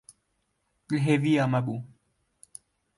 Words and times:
Li 0.89 0.97
hêviya 1.05 1.45
me 1.51 1.59
bû. 1.65 1.75